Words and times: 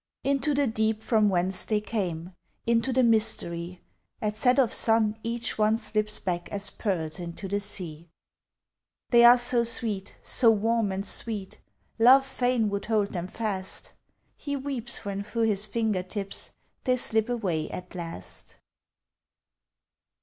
Into 0.23 0.55
the 0.55 0.65
deep 0.65 1.03
from 1.03 1.29
whence 1.29 1.63
they 1.63 1.79
came; 1.79 2.33
into 2.65 2.91
the 2.91 3.03
mystery 3.03 3.81
At 4.19 4.35
set 4.35 4.57
of 4.57 4.73
sun 4.73 5.15
each 5.21 5.59
one 5.59 5.77
slips 5.77 6.19
back 6.19 6.49
as 6.51 6.71
pearls 6.71 7.19
into 7.19 7.47
the 7.47 7.59
sea. 7.59 8.09
They 9.11 9.23
are 9.23 9.37
so 9.37 9.61
sweet 9.63 10.17
so 10.23 10.49
warm 10.49 10.91
and 10.91 11.05
sweet 11.05 11.59
Love 11.99 12.25
fain 12.25 12.71
would 12.71 12.85
hold 12.85 13.13
them 13.13 13.27
fast: 13.27 13.93
He 14.35 14.55
weeps 14.55 15.05
when 15.05 15.21
through 15.21 15.43
his 15.43 15.67
finger 15.67 16.01
tips 16.01 16.49
they 16.83 16.97
slip 16.97 17.29
away 17.29 17.69
at 17.69 17.93
last. 17.93 18.55